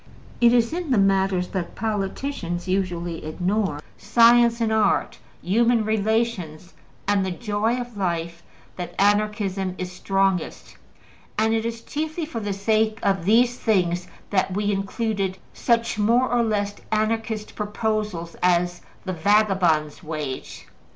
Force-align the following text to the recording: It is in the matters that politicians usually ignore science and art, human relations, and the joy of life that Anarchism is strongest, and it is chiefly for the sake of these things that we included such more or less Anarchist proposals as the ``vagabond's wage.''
It 0.41 0.51
is 0.51 0.73
in 0.73 0.89
the 0.89 0.97
matters 0.97 1.49
that 1.49 1.75
politicians 1.75 2.67
usually 2.67 3.23
ignore 3.23 3.81
science 3.99 4.59
and 4.59 4.71
art, 4.73 5.19
human 5.43 5.85
relations, 5.85 6.73
and 7.07 7.23
the 7.23 7.29
joy 7.29 7.79
of 7.79 7.95
life 7.97 8.41
that 8.77 8.95
Anarchism 8.97 9.75
is 9.77 9.91
strongest, 9.91 10.75
and 11.37 11.53
it 11.53 11.65
is 11.67 11.83
chiefly 11.83 12.25
for 12.25 12.39
the 12.39 12.51
sake 12.51 12.97
of 13.03 13.25
these 13.25 13.59
things 13.59 14.07
that 14.31 14.55
we 14.55 14.71
included 14.71 15.37
such 15.53 15.99
more 15.99 16.27
or 16.31 16.41
less 16.41 16.77
Anarchist 16.91 17.53
proposals 17.53 18.35
as 18.41 18.81
the 19.05 19.13
``vagabond's 19.13 20.01
wage.'' 20.01 20.65